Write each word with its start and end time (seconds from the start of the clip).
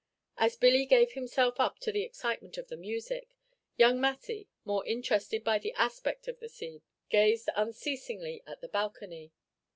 As 0.37 0.55
Billy 0.55 0.87
gave 0.87 1.11
himself 1.11 1.59
up 1.59 1.77
to 1.81 1.91
the 1.91 2.01
excitement 2.01 2.57
of 2.57 2.69
the 2.69 2.75
music, 2.75 3.35
young 3.77 4.01
Massy, 4.01 4.49
more 4.65 4.83
interested 4.87 5.43
by 5.43 5.59
the 5.59 5.73
aspect 5.73 6.27
of 6.27 6.39
the 6.39 6.49
scene, 6.49 6.81
gazed 7.09 7.49
unceasingly 7.55 8.41
at 8.47 8.61
the 8.61 8.67
balcony. 8.69 9.31